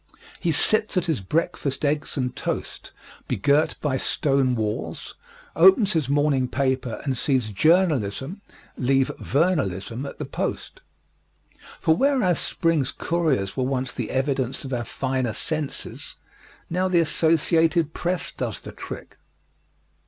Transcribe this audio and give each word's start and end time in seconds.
He 0.39 0.51
sits 0.51 0.97
at 0.97 1.05
his 1.05 1.21
breakfast 1.21 1.85
eggs 1.85 2.17
and 2.17 2.35
toast, 2.35 2.91
begirt 3.27 3.75
by 3.81 3.97
stone 3.97 4.55
walls, 4.55 5.13
opens 5.55 5.93
his 5.93 6.09
morning 6.09 6.47
paper 6.47 6.99
and 7.03 7.15
sees 7.15 7.49
journalism 7.49 8.41
leave 8.77 9.11
vernalism 9.19 10.07
at 10.07 10.17
the 10.17 10.25
post. 10.25 10.81
For 11.79 11.95
whereas 11.95 12.39
Spring's 12.39 12.91
couriers 12.91 13.55
were 13.55 13.63
once 13.63 13.91
the 13.93 14.09
evidence 14.09 14.65
of 14.65 14.73
our 14.73 14.85
finer 14.85 15.33
senses, 15.33 16.15
now 16.67 16.87
the 16.87 16.99
Associated 16.99 17.93
Press 17.93 18.31
does 18.31 18.59
the 18.59 18.71
trick. 18.71 19.17